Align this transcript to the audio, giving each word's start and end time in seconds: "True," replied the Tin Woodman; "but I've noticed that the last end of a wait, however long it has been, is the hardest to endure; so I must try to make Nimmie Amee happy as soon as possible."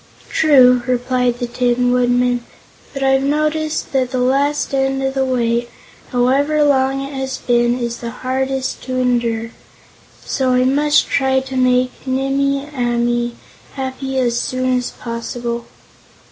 "True," 0.31 0.81
replied 0.87 1.37
the 1.37 1.45
Tin 1.45 1.91
Woodman; 1.91 2.43
"but 2.91 3.03
I've 3.03 3.21
noticed 3.21 3.91
that 3.93 4.09
the 4.09 4.17
last 4.17 4.73
end 4.73 5.03
of 5.03 5.15
a 5.15 5.23
wait, 5.23 5.69
however 6.09 6.63
long 6.63 7.01
it 7.03 7.13
has 7.13 7.37
been, 7.37 7.77
is 7.77 7.97
the 7.97 8.09
hardest 8.09 8.81
to 8.85 8.95
endure; 8.99 9.51
so 10.25 10.53
I 10.53 10.63
must 10.63 11.07
try 11.07 11.39
to 11.41 11.55
make 11.55 11.91
Nimmie 12.07 12.65
Amee 12.75 13.35
happy 13.73 14.17
as 14.17 14.41
soon 14.41 14.75
as 14.75 14.89
possible." 14.89 15.67